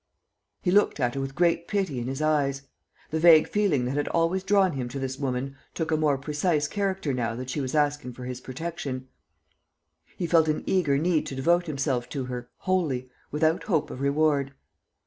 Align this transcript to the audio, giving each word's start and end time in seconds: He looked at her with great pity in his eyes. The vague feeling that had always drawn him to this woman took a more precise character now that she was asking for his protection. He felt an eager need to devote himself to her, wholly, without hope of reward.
He 0.63 0.71
looked 0.71 0.99
at 0.99 1.13
her 1.13 1.21
with 1.21 1.35
great 1.35 1.67
pity 1.67 1.99
in 1.99 2.07
his 2.07 2.23
eyes. 2.23 2.63
The 3.11 3.19
vague 3.19 3.47
feeling 3.47 3.85
that 3.85 3.97
had 3.97 4.07
always 4.07 4.41
drawn 4.41 4.71
him 4.73 4.89
to 4.89 4.97
this 4.97 5.19
woman 5.19 5.55
took 5.75 5.91
a 5.91 5.95
more 5.95 6.17
precise 6.17 6.67
character 6.67 7.13
now 7.13 7.35
that 7.35 7.51
she 7.51 7.61
was 7.61 7.75
asking 7.75 8.13
for 8.13 8.23
his 8.25 8.41
protection. 8.41 9.09
He 10.17 10.25
felt 10.25 10.47
an 10.47 10.63
eager 10.65 10.97
need 10.97 11.27
to 11.27 11.35
devote 11.35 11.67
himself 11.67 12.09
to 12.09 12.25
her, 12.25 12.49
wholly, 12.61 13.11
without 13.29 13.65
hope 13.65 13.91
of 13.91 14.01
reward. 14.01 14.55